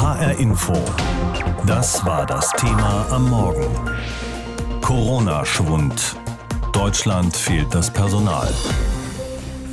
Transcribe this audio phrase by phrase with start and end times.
[0.00, 0.74] HR Info.
[1.66, 3.66] Das war das Thema am Morgen.
[4.80, 6.14] Corona-Schwund.
[6.72, 8.48] Deutschland fehlt das Personal.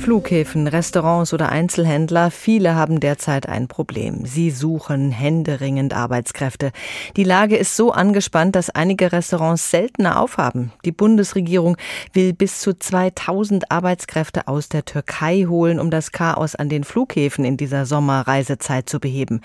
[0.06, 4.24] Flughäfen, Restaurants oder Einzelhändler, viele haben derzeit ein Problem.
[4.24, 6.70] Sie suchen händeringend Arbeitskräfte.
[7.16, 10.70] Die Lage ist so angespannt, dass einige Restaurants seltener aufhaben.
[10.84, 11.76] Die Bundesregierung
[12.12, 17.44] will bis zu 2000 Arbeitskräfte aus der Türkei holen, um das Chaos an den Flughäfen
[17.44, 19.40] in dieser Sommerreisezeit zu beheben.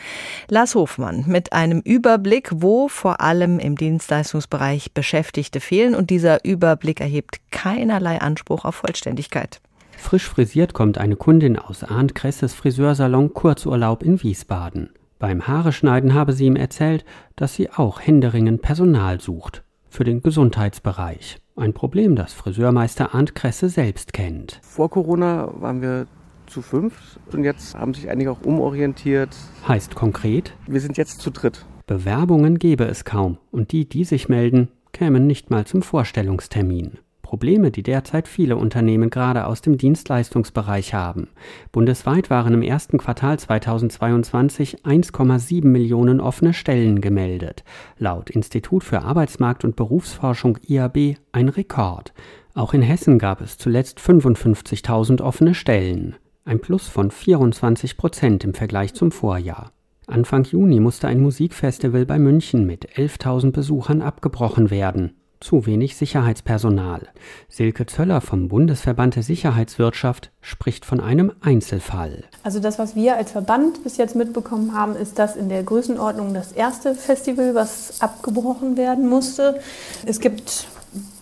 [0.47, 7.01] Lars Hofmann mit einem Überblick, wo vor allem im Dienstleistungsbereich Beschäftigte fehlen und dieser Überblick
[7.01, 9.59] erhebt keinerlei Anspruch auf Vollständigkeit.
[10.01, 14.89] Frisch frisiert kommt eine Kundin aus Arndt Kresses Friseursalon Kurzurlaub in Wiesbaden.
[15.19, 17.05] Beim Haareschneiden habe sie ihm erzählt,
[17.37, 19.63] dass sie auch händeringend Personal sucht.
[19.87, 21.37] Für den Gesundheitsbereich.
[21.55, 24.59] Ein Problem, das Friseurmeister Arndt Kresse selbst kennt.
[24.63, 26.07] Vor Corona waren wir
[26.47, 29.33] zu fünf und jetzt haben sich einige auch umorientiert.
[29.65, 30.51] Heißt konkret?
[30.67, 31.65] Wir sind jetzt zu dritt.
[31.85, 36.97] Bewerbungen gäbe es kaum und die, die sich melden, kämen nicht mal zum Vorstellungstermin.
[37.31, 41.29] Probleme, die derzeit viele Unternehmen gerade aus dem Dienstleistungsbereich haben.
[41.71, 47.63] Bundesweit waren im ersten Quartal 2022 1,7 Millionen offene Stellen gemeldet.
[47.97, 52.11] Laut Institut für Arbeitsmarkt und Berufsforschung IAB ein Rekord.
[52.53, 56.17] Auch in Hessen gab es zuletzt 55.000 offene Stellen.
[56.43, 59.71] Ein Plus von 24 Prozent im Vergleich zum Vorjahr.
[60.05, 67.07] Anfang Juni musste ein Musikfestival bei München mit 11.000 Besuchern abgebrochen werden zu wenig Sicherheitspersonal.
[67.49, 72.23] Silke Zöller vom Bundesverband der Sicherheitswirtschaft spricht von einem Einzelfall.
[72.43, 76.33] Also das, was wir als Verband bis jetzt mitbekommen haben, ist das in der Größenordnung
[76.33, 79.59] das erste Festival, was abgebrochen werden musste.
[80.05, 80.67] Es gibt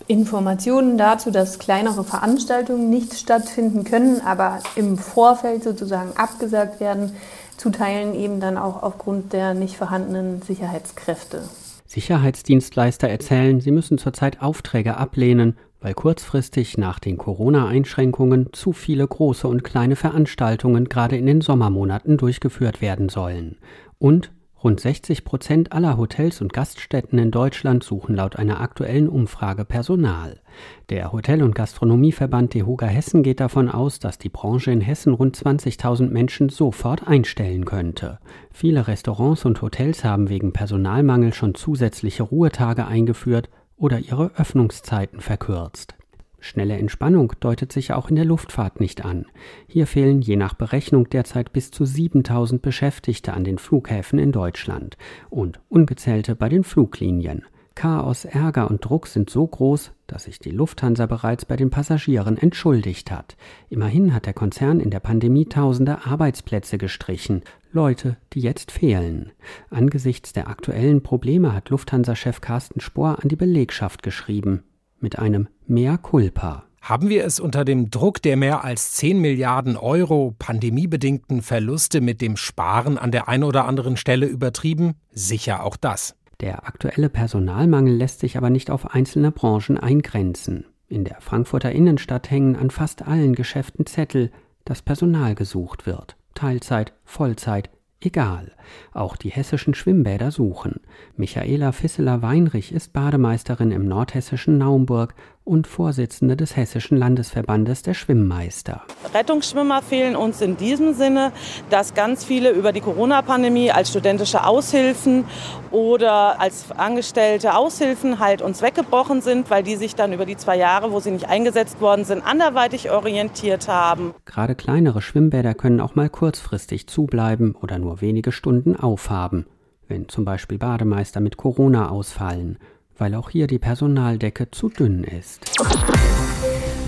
[0.08, 7.12] Informationen dazu, dass kleinere Veranstaltungen nicht stattfinden können, aber im Vorfeld sozusagen abgesagt werden,
[7.58, 11.44] zu Teilen eben dann auch aufgrund der nicht vorhandenen Sicherheitskräfte.
[11.90, 19.48] Sicherheitsdienstleister erzählen, sie müssen zurzeit Aufträge ablehnen, weil kurzfristig nach den Corona-Einschränkungen zu viele große
[19.48, 23.58] und kleine Veranstaltungen gerade in den Sommermonaten durchgeführt werden sollen.
[23.98, 29.64] Und Rund 60 Prozent aller Hotels und Gaststätten in Deutschland suchen laut einer aktuellen Umfrage
[29.64, 30.42] Personal.
[30.90, 35.38] Der Hotel- und Gastronomieverband DEHOGA Hessen geht davon aus, dass die Branche in Hessen rund
[35.38, 38.20] 20.000 Menschen sofort einstellen könnte.
[38.52, 45.96] Viele Restaurants und Hotels haben wegen Personalmangel schon zusätzliche Ruhetage eingeführt oder ihre Öffnungszeiten verkürzt.
[46.40, 49.26] Schnelle Entspannung deutet sich auch in der Luftfahrt nicht an.
[49.68, 54.98] Hier fehlen je nach Berechnung derzeit bis zu 7000 Beschäftigte an den Flughäfen in Deutschland
[55.30, 57.44] und ungezählte bei den Fluglinien.
[57.76, 62.38] Chaos, Ärger und Druck sind so groß, dass sich die Lufthansa bereits bei den Passagieren
[62.38, 63.38] entschuldigt hat.
[63.70, 69.32] Immerhin hat der Konzern in der Pandemie tausende Arbeitsplätze gestrichen, Leute, die jetzt fehlen.
[69.70, 74.64] Angesichts der aktuellen Probleme hat Lufthansa-Chef Carsten Spohr an die Belegschaft geschrieben
[75.02, 76.64] mit einem Mea culpa.
[76.82, 82.22] Haben wir es unter dem Druck der mehr als 10 Milliarden Euro pandemiebedingten Verluste mit
[82.22, 84.96] dem Sparen an der einen oder anderen Stelle übertrieben?
[85.12, 86.16] Sicher auch das.
[86.40, 90.66] Der aktuelle Personalmangel lässt sich aber nicht auf einzelne Branchen eingrenzen.
[90.88, 94.32] In der Frankfurter Innenstadt hängen an fast allen Geschäften Zettel,
[94.66, 96.16] dass Personal gesucht wird.
[96.34, 97.70] Teilzeit, Vollzeit,
[98.02, 98.54] Egal.
[98.94, 100.80] Auch die hessischen Schwimmbäder suchen.
[101.18, 105.16] Michaela Fisseler-Weinrich ist Bademeisterin im nordhessischen Naumburg
[105.50, 108.84] und Vorsitzende des Hessischen Landesverbandes der Schwimmmeister.
[109.14, 111.32] Rettungsschwimmer fehlen uns in diesem Sinne,
[111.72, 115.26] dass ganz viele über die Corona-Pandemie als studentische Aushilfen
[115.72, 120.56] oder als angestellte Aushilfen halt uns weggebrochen sind, weil die sich dann über die zwei
[120.56, 124.14] Jahre, wo sie nicht eingesetzt worden sind, anderweitig orientiert haben.
[124.26, 129.48] Gerade kleinere Schwimmbäder können auch mal kurzfristig zubleiben oder nur wenige Stunden aufhaben,
[129.88, 132.60] wenn zum Beispiel Bademeister mit Corona ausfallen
[133.00, 135.42] weil auch hier die Personaldecke zu dünn ist.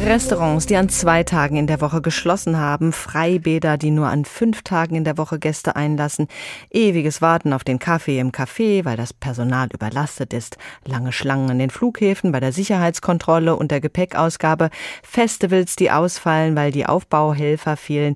[0.04, 4.64] Restaurants, die an zwei Tagen in der Woche geschlossen haben, Freibäder, die nur an fünf
[4.64, 6.28] Tagen in der Woche Gäste einlassen,
[6.72, 11.60] ewiges Warten auf den Kaffee im Café, weil das Personal überlastet ist, lange Schlangen an
[11.60, 14.72] den Flughäfen bei der Sicherheitskontrolle und der Gepäckausgabe,
[15.04, 18.16] Festivals, die ausfallen, weil die Aufbauhelfer fehlen.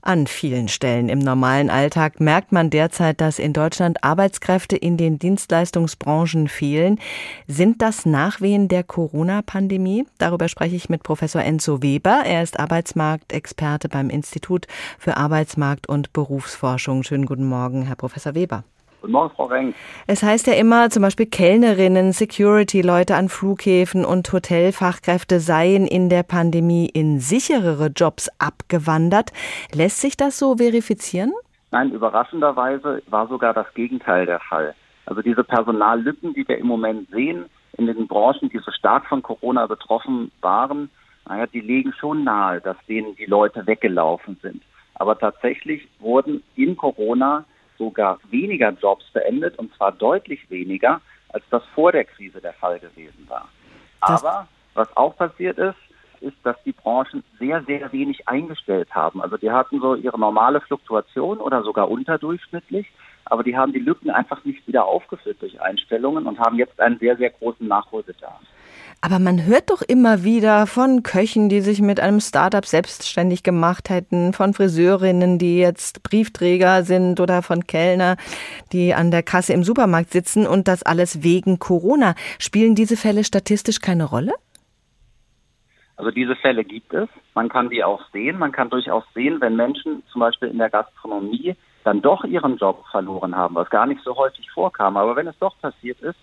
[0.00, 5.18] An vielen Stellen im normalen Alltag merkt man derzeit, dass in Deutschland Arbeitskräfte in den
[5.18, 7.00] Dienstleistungsbranchen fehlen.
[7.46, 10.06] Sind das Nachwehen der Corona-Pandemie?
[10.18, 12.22] Darüber spreche ich mit Professor Enzo Weber.
[12.24, 14.66] Er ist Arbeitsmarktexperte beim Institut
[14.98, 17.02] für Arbeitsmarkt und Berufsforschung.
[17.02, 18.64] Schönen guten Morgen, Herr Professor Weber.
[19.08, 19.74] Guten Morgen, Frau Renk.
[20.06, 26.22] Es heißt ja immer, zum Beispiel Kellnerinnen, Security-Leute an Flughäfen und Hotelfachkräfte seien in der
[26.22, 29.32] Pandemie in sicherere Jobs abgewandert.
[29.72, 31.32] Lässt sich das so verifizieren?
[31.70, 34.74] Nein, überraschenderweise war sogar das Gegenteil der Fall.
[35.06, 37.46] Also diese Personallücken, die wir im Moment sehen
[37.78, 40.90] in den Branchen, die so stark von Corona betroffen waren,
[41.26, 44.62] naja, die legen schon nahe, dass denen die Leute weggelaufen sind.
[44.96, 47.46] Aber tatsächlich wurden in Corona
[47.78, 52.78] sogar weniger Jobs beendet und zwar deutlich weniger, als das vor der Krise der Fall
[52.78, 53.48] gewesen war.
[54.00, 55.76] Aber was auch passiert ist,
[56.20, 59.22] ist, dass die Branchen sehr, sehr wenig eingestellt haben.
[59.22, 62.86] Also die hatten so ihre normale Fluktuation oder sogar unterdurchschnittlich,
[63.24, 66.98] aber die haben die Lücken einfach nicht wieder aufgefüllt durch Einstellungen und haben jetzt einen
[66.98, 68.40] sehr, sehr großen Nachholbedarf.
[69.00, 73.90] Aber man hört doch immer wieder von Köchen, die sich mit einem Startup selbstständig gemacht
[73.90, 78.16] hätten, von Friseurinnen, die jetzt Briefträger sind oder von Kellner,
[78.72, 82.16] die an der Kasse im Supermarkt sitzen und das alles wegen Corona.
[82.40, 84.32] Spielen diese Fälle statistisch keine Rolle?
[85.96, 87.08] Also diese Fälle gibt es.
[87.34, 88.38] Man kann die auch sehen.
[88.38, 91.54] Man kann durchaus sehen, wenn Menschen zum Beispiel in der Gastronomie
[91.84, 94.96] dann doch ihren Job verloren haben, was gar nicht so häufig vorkam.
[94.96, 96.18] Aber wenn es doch passiert ist,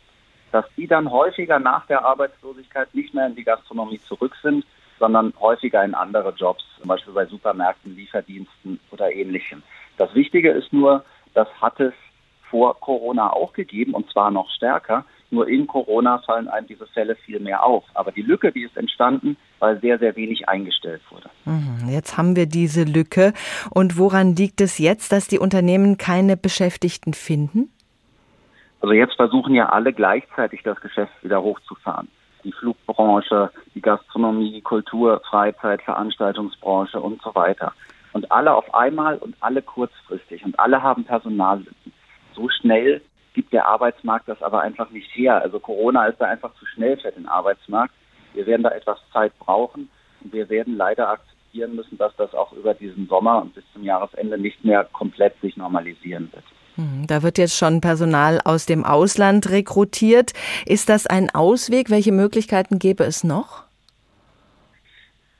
[0.51, 4.65] dass die dann häufiger nach der Arbeitslosigkeit nicht mehr in die Gastronomie zurück sind,
[4.99, 9.63] sondern häufiger in andere Jobs, zum Beispiel bei Supermärkten, Lieferdiensten oder ähnlichem.
[9.97, 11.03] Das Wichtige ist nur,
[11.33, 11.93] das hat es
[12.49, 15.05] vor Corona auch gegeben und zwar noch stärker.
[15.31, 17.83] Nur in Corona fallen einem diese Fälle viel mehr auf.
[17.93, 21.29] Aber die Lücke, die ist entstanden, weil sehr, sehr wenig eingestellt wurde.
[21.45, 23.33] Mhm, jetzt haben wir diese Lücke.
[23.71, 27.74] Und woran liegt es jetzt, dass die Unternehmen keine Beschäftigten finden?
[28.85, 32.07] Also jetzt versuchen ja alle gleichzeitig das Geschäft wieder hochzufahren.
[32.43, 37.73] Die Flugbranche, die Gastronomie, Kultur, Freizeit, Veranstaltungsbranche und so weiter.
[38.13, 41.93] Und alle auf einmal und alle kurzfristig und alle haben Personallücken.
[42.35, 43.01] So schnell
[43.33, 45.41] gibt der Arbeitsmarkt das aber einfach nicht her.
[45.41, 47.95] Also Corona ist da einfach zu schnell für den Arbeitsmarkt.
[48.35, 49.89] Wir werden da etwas Zeit brauchen
[50.21, 53.83] und wir werden leider akzeptieren müssen, dass das auch über diesen Sommer und bis zum
[53.83, 56.43] Jahresende nicht mehr komplett sich normalisieren wird.
[56.75, 60.33] Hm, da wird jetzt schon Personal aus dem Ausland rekrutiert.
[60.65, 61.89] Ist das ein Ausweg?
[61.89, 63.63] Welche Möglichkeiten gäbe es noch?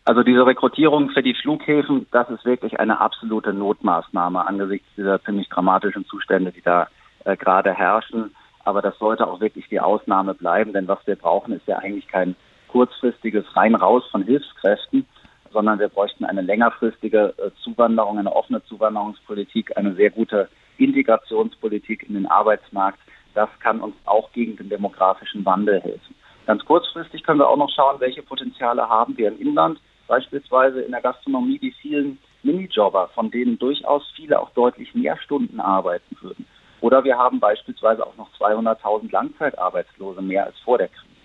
[0.05, 5.49] Also diese Rekrutierung für die Flughäfen, das ist wirklich eine absolute Notmaßnahme angesichts dieser ziemlich
[5.49, 6.87] dramatischen Zustände, die da
[7.23, 8.35] äh, gerade herrschen.
[8.63, 12.07] Aber das sollte auch wirklich die Ausnahme bleiben, denn was wir brauchen, ist ja eigentlich
[12.07, 12.35] kein
[12.67, 15.05] kurzfristiges Rein-Raus von Hilfskräften,
[15.51, 22.16] sondern wir bräuchten eine längerfristige äh, Zuwanderung, eine offene Zuwanderungspolitik, eine sehr gute Integrationspolitik in
[22.16, 23.00] den Arbeitsmarkt.
[23.33, 26.16] Das kann uns auch gegen den demografischen Wandel helfen.
[26.45, 30.92] Ganz kurzfristig können wir auch noch schauen, welche Potenziale haben wir im Inland, beispielsweise in
[30.92, 36.45] der Gastronomie die vielen Minijobber, von denen durchaus viele auch deutlich mehr Stunden arbeiten würden.
[36.81, 41.16] Oder wir haben beispielsweise auch noch 200.000 Langzeitarbeitslose mehr als vor der Krise.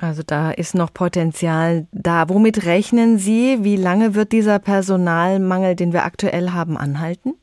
[0.00, 2.28] Also da ist noch Potenzial da.
[2.28, 3.58] Womit rechnen Sie?
[3.62, 7.34] Wie lange wird dieser Personalmangel, den wir aktuell haben, anhalten?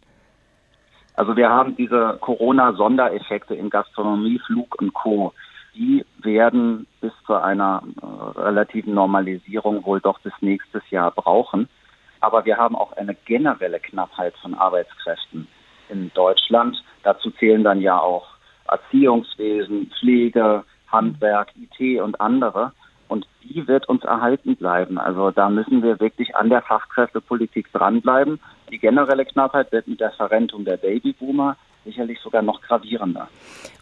[1.22, 5.34] Also wir haben diese Corona-Sondereffekte in Gastronomie, Flug und Co.
[5.76, 11.70] Die werden bis zu einer äh, relativen Normalisierung wohl doch bis nächstes Jahr brauchen.
[12.22, 15.48] Aber wir haben auch eine generelle Knappheit von Arbeitskräften
[15.90, 16.84] in Deutschland.
[17.04, 18.26] Dazu zählen dann ja auch
[18.68, 22.72] Erziehungswesen, Pflege, Handwerk, IT und andere.
[23.10, 24.98] Und die wird uns erhalten bleiben.
[24.98, 28.40] Also da müssen wir wirklich an der Fachkräftepolitik dranbleiben.
[28.72, 33.28] Die generelle Knappheit wird mit der Verrentung der Babyboomer sicherlich sogar noch gravierender.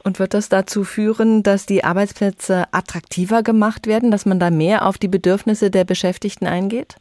[0.04, 4.86] Und wird das dazu führen, dass die Arbeitsplätze attraktiver gemacht werden, dass man da mehr
[4.86, 6.96] auf die Bedürfnisse der Beschäftigten eingeht?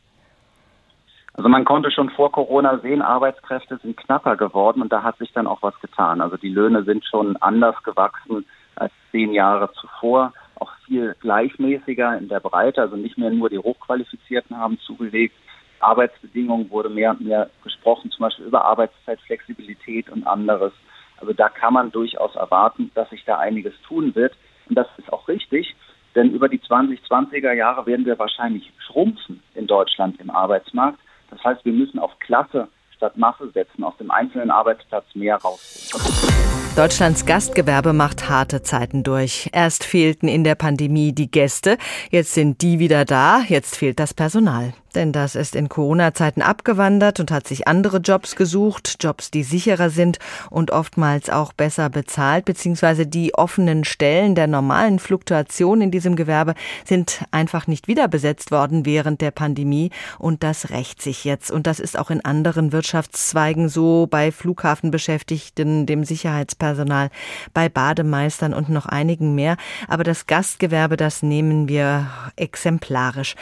[1.35, 5.33] Also man konnte schon vor Corona sehen, Arbeitskräfte sind knapper geworden und da hat sich
[5.33, 6.21] dann auch was getan.
[6.21, 12.29] Also die Löhne sind schon anders gewachsen als zehn Jahre zuvor, auch viel gleichmäßiger in
[12.29, 15.37] der Breite, also nicht mehr nur die Hochqualifizierten haben zugelegt.
[15.81, 17.51] Arbeitsbedingungen wurde mehr und mehr
[17.89, 20.73] gesprochen, zum Beispiel über Arbeitszeitflexibilität und anderes.
[21.21, 24.35] Also da kann man durchaus erwarten, dass sich da einiges tun wird.
[24.69, 25.75] Und das ist auch richtig,
[26.15, 30.99] denn über die 2020er Jahre werden wir wahrscheinlich schrumpfen in Deutschland im Arbeitsmarkt.
[31.31, 36.39] Das heißt, wir müssen auf Klasse statt Masse setzen, aus dem einzelnen Arbeitsplatz mehr rausholen.
[36.77, 39.51] Deutschlands Gastgewerbe macht harte Zeiten durch.
[39.53, 41.77] Erst fehlten in der Pandemie die Gäste,
[42.11, 44.75] jetzt sind die wieder da, jetzt fehlt das Personal.
[44.95, 49.91] Denn das ist in Corona-Zeiten abgewandert und hat sich andere Jobs gesucht, Jobs, die sicherer
[49.91, 50.19] sind
[50.51, 56.55] und oftmals auch besser bezahlt, beziehungsweise die offenen Stellen der normalen Fluktuation in diesem Gewerbe
[56.85, 61.51] sind einfach nicht wieder besetzt worden während der Pandemie und das rächt sich jetzt.
[61.51, 67.11] Und das ist auch in anderen Wirtschaftszweigen so, bei Flughafenbeschäftigten, dem Sicherheitspersonal,
[67.53, 69.57] bei Bademeistern und noch einigen mehr.
[69.87, 73.35] Aber das Gastgewerbe, das nehmen wir exemplarisch.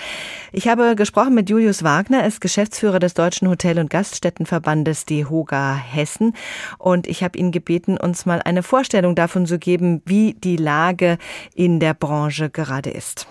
[0.53, 5.77] Ich habe gesprochen mit Julius Wagner, er ist Geschäftsführer des Deutschen Hotel- und Gaststättenverbandes DEHOGA
[5.77, 6.33] Hessen.
[6.79, 11.19] Und ich habe ihn gebeten, uns mal eine Vorstellung davon zu geben, wie die Lage
[11.55, 13.29] in der Branche gerade ist.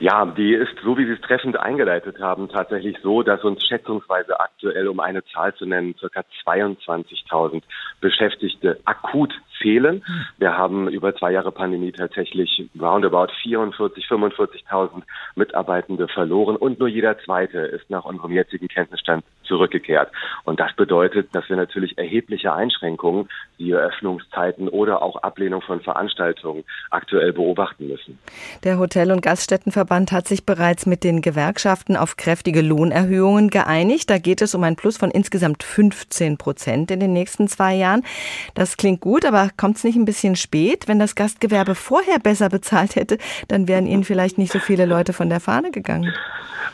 [0.00, 4.40] Ja, die ist, so wie Sie es treffend eingeleitet haben, tatsächlich so, dass uns schätzungsweise
[4.40, 7.62] aktuell, um eine Zahl zu nennen, circa 22.000
[8.00, 10.02] Beschäftigte akut fehlen.
[10.38, 15.02] Wir haben über zwei Jahre Pandemie tatsächlich roundabout 44, 45.000
[15.34, 20.10] Mitarbeitende verloren und nur jeder zweite ist nach unserem jetzigen Kenntnisstand zurückgekehrt.
[20.44, 23.28] Und das bedeutet, dass wir natürlich erhebliche Einschränkungen,
[23.58, 28.18] wie Eröffnungszeiten oder auch Ablehnung von Veranstaltungen aktuell beobachten müssen.
[28.64, 34.08] Der Hotel- und Gaststättenverband hat sich bereits mit den Gewerkschaften auf kräftige Lohnerhöhungen geeinigt.
[34.08, 38.04] Da geht es um ein Plus von insgesamt 15 Prozent in den nächsten zwei Jahren.
[38.54, 40.86] Das klingt gut, aber kommt es nicht ein bisschen spät?
[40.86, 43.18] Wenn das Gastgewerbe vorher besser bezahlt hätte,
[43.48, 46.14] dann wären Ihnen vielleicht nicht so viele Leute von der Fahne gegangen.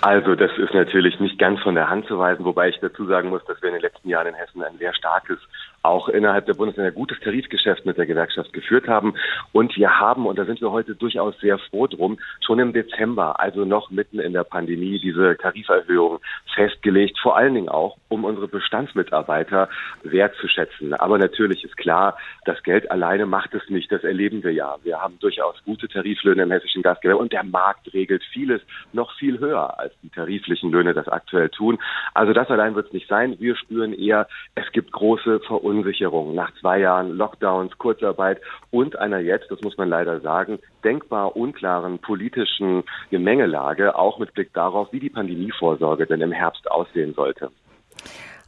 [0.02, 3.30] Also das ist natürlich nicht ganz von der Hand zu weisen, wobei ich dazu sagen
[3.30, 5.38] muss, dass wir in den letzten Jahren in Hessen ein sehr starkes
[5.86, 9.14] auch innerhalb der Bundesländer gutes Tarifgeschäft mit der Gewerkschaft geführt haben.
[9.52, 13.40] Und wir haben, und da sind wir heute durchaus sehr froh drum, schon im Dezember,
[13.40, 16.20] also noch mitten in der Pandemie, diese Tariferhöhung
[16.54, 19.68] festgelegt, vor allen Dingen auch, um unsere Bestandsmitarbeiter
[20.02, 20.94] wertzuschätzen.
[20.94, 24.76] Aber natürlich ist klar, das Geld alleine macht es nicht, das erleben wir ja.
[24.82, 28.60] Wir haben durchaus gute Tariflöhne im hessischen Gastgewerbe und der Markt regelt vieles
[28.92, 31.78] noch viel höher, als die tariflichen Löhne das aktuell tun.
[32.14, 33.36] Also das allein wird es nicht sein.
[33.38, 38.40] Wir spüren eher, es gibt große Verunsicherungen Verunsicherung nach zwei Jahren Lockdowns, Kurzarbeit
[38.70, 44.54] und einer jetzt, das muss man leider sagen, denkbar unklaren politischen Gemengelage, auch mit Blick
[44.54, 47.50] darauf, wie die Pandemievorsorge denn im Herbst aussehen sollte.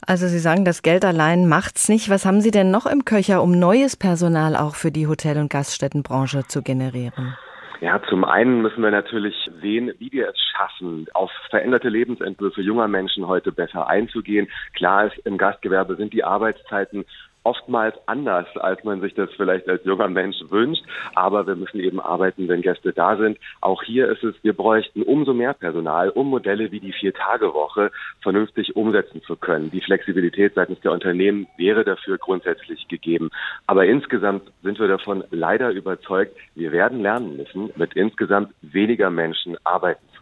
[0.07, 2.09] Also Sie sagen, das Geld allein macht's nicht.
[2.09, 5.51] Was haben Sie denn noch im Köcher, um neues Personal auch für die Hotel- und
[5.51, 7.35] Gaststättenbranche zu generieren?
[7.81, 12.89] Ja, zum einen müssen wir natürlich sehen, wie wir es schaffen, auf veränderte Lebensentwürfe junger
[12.89, 14.49] Menschen heute besser einzugehen.
[14.73, 17.05] Klar ist, im Gastgewerbe sind die Arbeitszeiten
[17.43, 20.83] oftmals anders, als man sich das vielleicht als junger Mensch wünscht.
[21.15, 23.37] Aber wir müssen eben arbeiten, wenn Gäste da sind.
[23.61, 27.91] Auch hier ist es, wir bräuchten umso mehr Personal, um Modelle wie die Vier-Tage-Woche
[28.21, 29.71] vernünftig umsetzen zu können.
[29.71, 33.29] Die Flexibilität seitens der Unternehmen wäre dafür grundsätzlich gegeben.
[33.67, 39.57] Aber insgesamt sind wir davon leider überzeugt, wir werden lernen müssen, mit insgesamt weniger Menschen
[39.63, 40.18] arbeiten zu.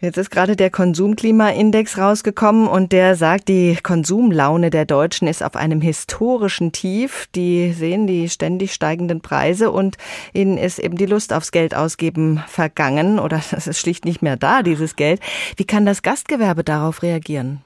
[0.00, 5.56] Jetzt ist gerade der Konsumklimaindex rausgekommen und der sagt, die Konsumlaune der Deutschen ist auf
[5.56, 7.26] einem historischen Tief.
[7.34, 9.96] Die sehen die ständig steigenden Preise und
[10.32, 14.36] ihnen ist eben die Lust aufs Geld ausgeben vergangen oder es ist schlicht nicht mehr
[14.36, 15.20] da, dieses Geld.
[15.56, 17.64] Wie kann das Gastgewerbe darauf reagieren?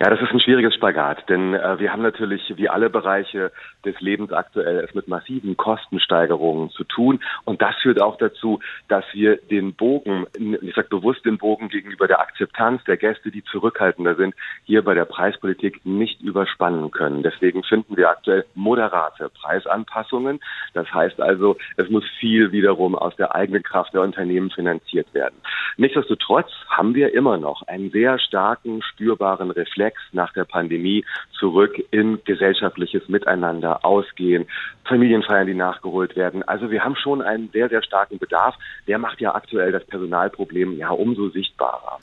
[0.00, 3.52] Ja, das ist ein schwieriges Spagat, denn äh, wir haben natürlich wie alle Bereiche
[3.84, 9.04] des Lebens aktuell es mit massiven Kostensteigerungen zu tun und das führt auch dazu, dass
[9.12, 14.14] wir den Bogen, ich sage bewusst den Bogen gegenüber der Akzeptanz der Gäste, die zurückhaltender
[14.14, 14.34] sind,
[14.64, 17.22] hier bei der Preispolitik nicht überspannen können.
[17.22, 20.40] Deswegen finden wir aktuell moderate Preisanpassungen.
[20.74, 25.34] Das heißt also, es muss viel wiederum aus der eigenen Kraft der Unternehmen finanziert werden.
[25.76, 31.04] Nichtsdestotrotz haben wir immer noch einen sehr starken, spürbaren Reflex Reflex nach der Pandemie
[31.38, 34.46] zurück in gesellschaftliches Miteinander, Ausgehen,
[34.84, 36.42] Familienfeiern, die nachgeholt werden.
[36.44, 38.54] Also wir haben schon einen sehr, sehr starken Bedarf.
[38.86, 41.98] Der macht ja aktuell das Personalproblem ja umso sichtbarer.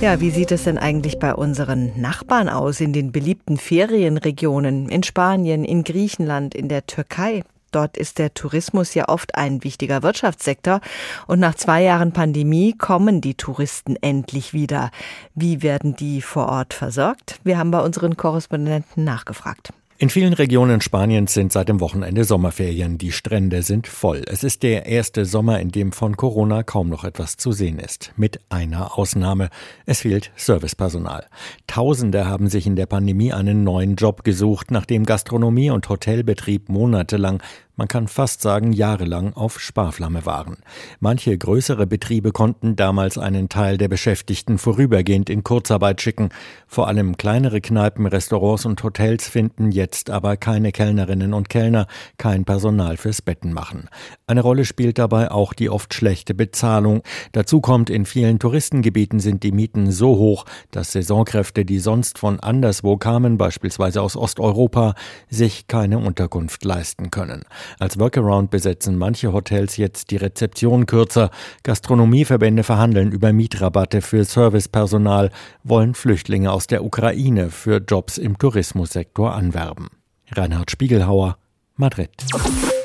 [0.00, 5.02] Ja, wie sieht es denn eigentlich bei unseren Nachbarn aus in den beliebten Ferienregionen in
[5.02, 7.42] Spanien, in Griechenland, in der Türkei?
[7.72, 10.80] Dort ist der Tourismus ja oft ein wichtiger Wirtschaftssektor.
[11.26, 14.90] Und nach zwei Jahren Pandemie kommen die Touristen endlich wieder.
[15.34, 17.40] Wie werden die vor Ort versorgt?
[17.44, 19.72] Wir haben bei unseren Korrespondenten nachgefragt.
[19.98, 22.98] In vielen Regionen Spaniens sind seit dem Wochenende Sommerferien.
[22.98, 24.24] Die Strände sind voll.
[24.26, 28.12] Es ist der erste Sommer, in dem von Corona kaum noch etwas zu sehen ist.
[28.14, 29.48] Mit einer Ausnahme.
[29.86, 31.24] Es fehlt Servicepersonal.
[31.66, 37.42] Tausende haben sich in der Pandemie einen neuen Job gesucht, nachdem Gastronomie und Hotelbetrieb monatelang
[37.76, 40.56] man kann fast sagen jahrelang auf Sparflamme waren.
[40.98, 46.30] Manche größere Betriebe konnten damals einen Teil der Beschäftigten vorübergehend in Kurzarbeit schicken.
[46.66, 52.44] Vor allem kleinere Kneipen, Restaurants und Hotels finden jetzt aber keine Kellnerinnen und Kellner, kein
[52.46, 53.88] Personal fürs Betten machen.
[54.26, 57.02] Eine Rolle spielt dabei auch die oft schlechte Bezahlung.
[57.32, 62.40] Dazu kommt, in vielen Touristengebieten sind die Mieten so hoch, dass Saisonkräfte, die sonst von
[62.40, 64.94] anderswo kamen, beispielsweise aus Osteuropa,
[65.28, 67.44] sich keine Unterkunft leisten können.
[67.78, 71.30] Als Workaround besetzen manche Hotels jetzt die Rezeption kürzer.
[71.62, 75.30] Gastronomieverbände verhandeln über Mietrabatte für Servicepersonal,
[75.64, 79.88] wollen Flüchtlinge aus der Ukraine für Jobs im Tourismussektor anwerben.
[80.32, 81.38] Reinhard Spiegelhauer,
[81.76, 82.10] Madrid.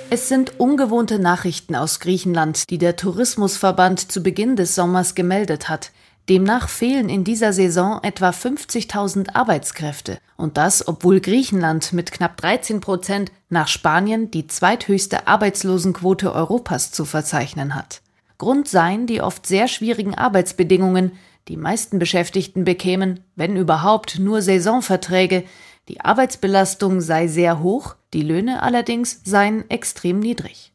[0.10, 5.92] Es sind ungewohnte Nachrichten aus Griechenland, die der Tourismusverband zu Beginn des Sommers gemeldet hat.
[6.30, 10.20] Demnach fehlen in dieser Saison etwa 50.000 Arbeitskräfte.
[10.38, 17.06] Und das, obwohl Griechenland mit knapp 13 Prozent nach Spanien die zweithöchste Arbeitslosenquote Europas zu
[17.06, 18.02] verzeichnen hat.
[18.38, 21.12] Grund seien die oft sehr schwierigen Arbeitsbedingungen.
[21.48, 25.44] Die meisten Beschäftigten bekämen, wenn überhaupt, nur Saisonverträge.
[25.90, 30.72] Die Arbeitsbelastung sei sehr hoch, die Löhne allerdings seien extrem niedrig.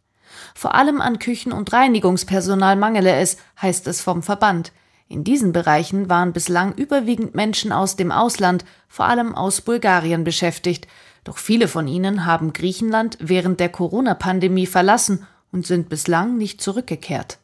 [0.54, 4.72] Vor allem an Küchen- und Reinigungspersonal mangele es, heißt es vom Verband.
[5.08, 10.88] In diesen Bereichen waren bislang überwiegend Menschen aus dem Ausland, vor allem aus Bulgarien beschäftigt,
[11.22, 17.38] doch viele von ihnen haben Griechenland während der Corona-Pandemie verlassen und sind bislang nicht zurückgekehrt.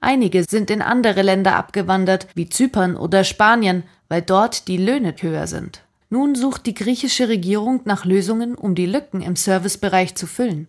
[0.00, 5.46] Einige sind in andere Länder abgewandert, wie Zypern oder Spanien, weil dort die Löhne höher
[5.46, 5.82] sind.
[6.08, 10.68] Nun sucht die griechische Regierung nach Lösungen, um die Lücken im Servicebereich zu füllen.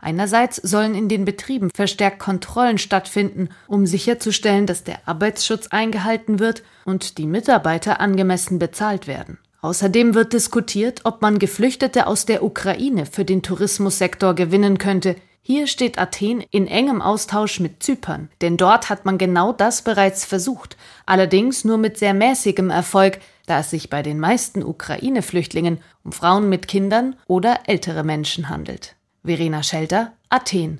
[0.00, 6.62] Einerseits sollen in den Betrieben verstärkt Kontrollen stattfinden, um sicherzustellen, dass der Arbeitsschutz eingehalten wird
[6.84, 9.38] und die Mitarbeiter angemessen bezahlt werden.
[9.62, 15.16] Außerdem wird diskutiert, ob man Geflüchtete aus der Ukraine für den Tourismussektor gewinnen könnte.
[15.42, 20.24] Hier steht Athen in engem Austausch mit Zypern, denn dort hat man genau das bereits
[20.24, 26.12] versucht, allerdings nur mit sehr mäßigem Erfolg, da es sich bei den meisten Ukraine-Flüchtlingen um
[26.12, 28.94] Frauen mit Kindern oder ältere Menschen handelt.
[29.22, 30.78] Verena Schelter, Athen.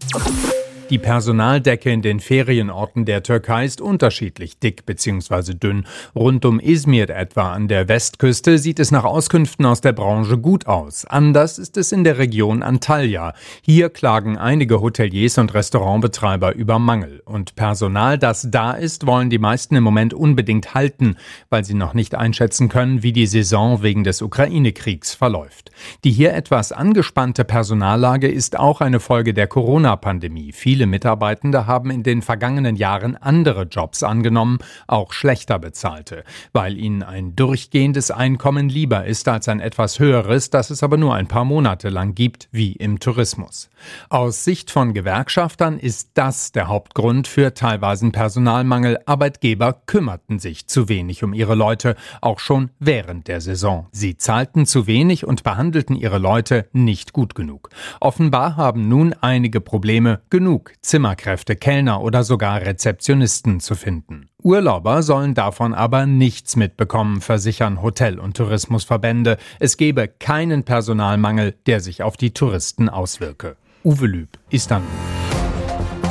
[0.91, 5.55] Die Personaldecke in den Ferienorten der Türkei ist unterschiedlich dick bzw.
[5.55, 5.87] dünn.
[6.17, 10.67] Rund um Izmir etwa an der Westküste sieht es nach Auskünften aus der Branche gut
[10.67, 11.05] aus.
[11.05, 13.35] Anders ist es in der Region Antalya.
[13.63, 17.23] Hier klagen einige Hoteliers und Restaurantbetreiber über Mangel.
[17.25, 21.15] Und Personal, das da ist, wollen die meisten im Moment unbedingt halten,
[21.51, 25.71] weil sie noch nicht einschätzen können, wie die Saison wegen des Ukraine-Kriegs verläuft.
[26.03, 30.51] Die hier etwas angespannte Personallage ist auch eine Folge der Corona-Pandemie.
[30.51, 36.79] Viele Viele Mitarbeitende haben in den vergangenen Jahren andere Jobs angenommen, auch schlechter bezahlte, weil
[36.79, 41.29] ihnen ein durchgehendes Einkommen lieber ist als ein etwas höheres, das es aber nur ein
[41.29, 43.69] paar Monate lang gibt, wie im Tourismus.
[44.09, 48.99] Aus Sicht von Gewerkschaftern ist das der Hauptgrund für teilweise Personalmangel.
[49.07, 53.87] Arbeitgeber kümmerten sich zu wenig um ihre Leute, auch schon während der Saison.
[53.93, 57.71] Sie zahlten zu wenig und behandelten ihre Leute nicht gut genug.
[58.01, 64.29] Offenbar haben nun einige Probleme genug Zimmerkräfte, Kellner oder sogar Rezeptionisten zu finden.
[64.43, 69.37] Urlauber sollen davon aber nichts mitbekommen, versichern Hotel- und Tourismusverbände.
[69.59, 73.57] Es gebe keinen Personalmangel, der sich auf die Touristen auswirke.
[73.83, 74.91] Uwe Lüb, Istanbul.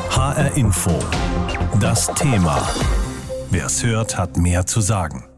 [0.10, 0.98] HR Info.
[1.80, 2.68] Das Thema.
[3.52, 5.29] Wer es hört, hat mehr zu sagen.